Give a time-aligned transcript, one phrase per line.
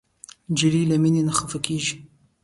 [0.51, 1.95] نجلۍ له مینې نه خفه کېږي.